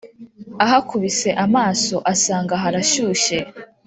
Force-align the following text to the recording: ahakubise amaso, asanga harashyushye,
ahakubise 0.63 1.29
amaso, 1.45 1.95
asanga 2.13 2.53
harashyushye, 2.63 3.37